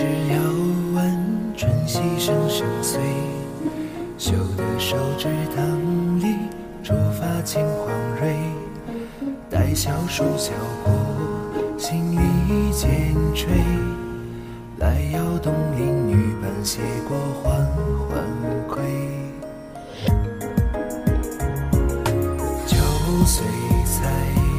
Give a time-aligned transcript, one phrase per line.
[0.00, 0.40] 是要
[0.94, 2.98] 问春溪声声碎，
[4.16, 6.36] 修得手指棠里，
[6.82, 8.34] 竹发青黄蕊。
[9.50, 10.90] 待小树笑过，
[11.76, 13.50] 心里渐垂。
[14.78, 17.54] 来邀东邻女伴斜过缓
[18.08, 18.24] 缓
[18.68, 18.82] 归。
[22.66, 22.78] 九
[23.26, 23.44] 岁
[23.84, 24.08] 才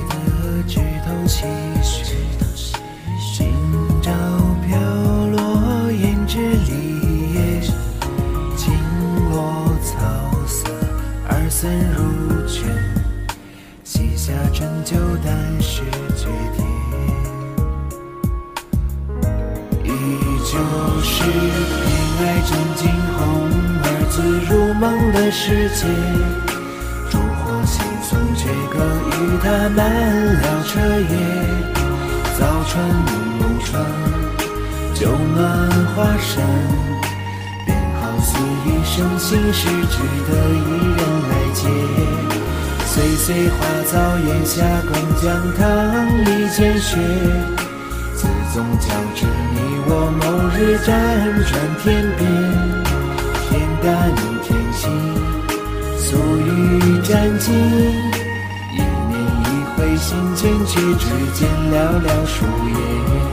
[0.07, 1.47] 得枝头细
[1.81, 2.10] 雪，
[11.61, 12.65] 怎入卷。
[13.83, 15.83] 膝下针灸丹是
[16.17, 16.65] 绝帖。
[19.83, 19.93] 依
[20.39, 20.57] 旧
[21.03, 21.85] 是偏
[22.17, 23.21] 爱枕惊鸿
[23.83, 24.15] 儿自
[24.49, 25.85] 入梦的世界。
[27.11, 27.77] 烛火惺
[28.09, 28.75] 忪，却隔
[29.11, 29.79] 与他满
[30.41, 31.13] 了彻夜。
[32.39, 32.73] 早春
[33.37, 33.69] 暮春，
[34.95, 34.99] 酒
[35.35, 35.39] 暖
[35.93, 36.41] 花深，
[37.67, 38.31] 便好似
[38.65, 40.57] 一生心事，值得一
[40.97, 41.20] 人
[41.51, 41.67] 来解。
[42.85, 43.55] 岁岁花
[43.91, 45.61] 藻檐下，共将棠
[46.25, 46.97] 梨煎雪。
[48.15, 49.57] 自纵交织你
[49.87, 50.23] 我某
[50.57, 50.87] 日辗
[51.47, 52.21] 转天边，
[53.49, 53.49] 天
[53.81, 53.89] 淡
[54.43, 54.81] 天轻，
[55.97, 56.49] 素雨
[57.01, 57.53] 沾襟。
[58.71, 61.39] 一年一回心间，却只见
[61.71, 63.30] 寥寥数叶。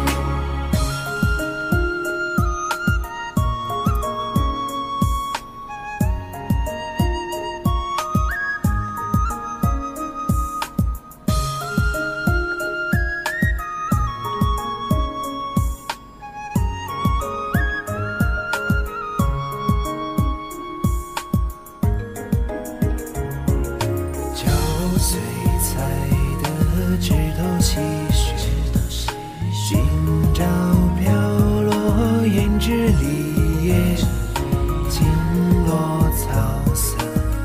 [29.70, 29.76] 今
[30.32, 30.42] 朝
[30.98, 33.94] 飘落胭脂梨叶。
[34.88, 35.06] 轻
[35.66, 36.24] 落草
[36.74, 36.96] 色，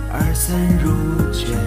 [0.10, 0.90] 二三入
[1.34, 1.60] 卷。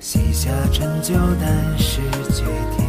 [0.00, 2.00] 膝下针灸丹是
[2.32, 2.42] 绝
[2.74, 2.84] 帖。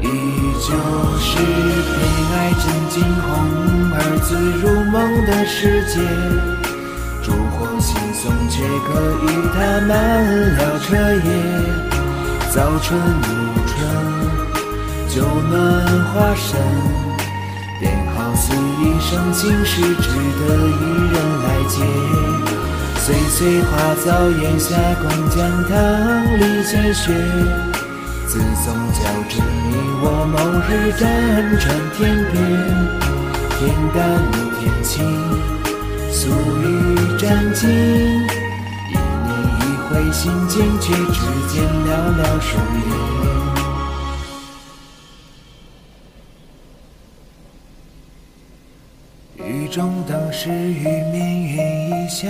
[0.00, 0.06] 依
[0.60, 0.70] 旧
[1.18, 1.42] 是
[1.90, 1.98] 偏
[2.30, 3.28] 爱枕惊鸿
[3.94, 4.28] 二字
[4.62, 4.62] 入
[4.92, 4.96] 梦
[5.26, 5.98] 的世界。
[7.20, 8.88] 烛火惺忪，却可
[9.24, 9.90] 与他满
[10.54, 10.94] 了彻
[11.26, 11.89] 夜。
[12.52, 13.22] 早春暮
[13.64, 13.78] 春，
[15.08, 15.54] 酒暖
[16.06, 16.60] 花深，
[17.78, 21.76] 便好似一生心事，值得一人来解。
[22.98, 25.38] 岁岁花早檐下，共将
[25.68, 25.70] 棠
[26.40, 27.14] 里见雪。
[28.26, 30.36] 自纵交织你我某
[30.66, 31.00] 日辗
[31.56, 31.64] 转
[31.96, 31.98] 天
[32.32, 32.34] 边，
[33.60, 33.60] 天
[33.94, 33.98] 淡
[34.58, 34.90] 天青。
[36.10, 36.28] 素
[36.64, 38.19] 雨沾襟，
[40.12, 43.10] 心间却只见寥寥数月。
[49.46, 52.28] 雨中灯时与绵云一笑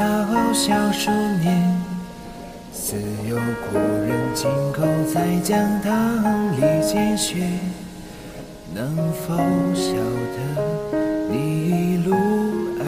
[0.53, 1.83] 笑数年，
[2.73, 2.97] 似
[3.29, 4.83] 有故人轻叩
[5.13, 7.49] 在江塘里见雪，
[8.75, 9.37] 能否
[9.75, 9.93] 晓
[10.35, 10.39] 得
[11.31, 11.35] 你
[11.69, 12.15] 一路
[12.79, 12.85] 而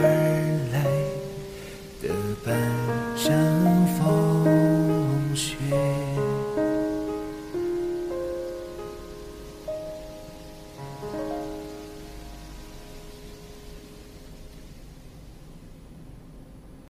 [0.73, 0.75] 来
[2.01, 2.09] 的
[2.45, 2.92] 伴？